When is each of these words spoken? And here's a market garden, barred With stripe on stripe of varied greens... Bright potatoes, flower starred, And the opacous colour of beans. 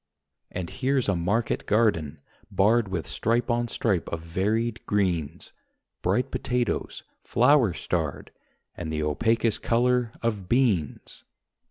And 0.49 0.71
here's 0.71 1.07
a 1.07 1.15
market 1.15 1.67
garden, 1.67 2.21
barred 2.49 2.87
With 2.87 3.05
stripe 3.05 3.51
on 3.51 3.67
stripe 3.67 4.07
of 4.09 4.21
varied 4.21 4.83
greens... 4.87 5.53
Bright 6.01 6.31
potatoes, 6.31 7.03
flower 7.21 7.73
starred, 7.75 8.31
And 8.73 8.91
the 8.91 9.03
opacous 9.03 9.59
colour 9.59 10.11
of 10.23 10.49
beans. 10.49 11.23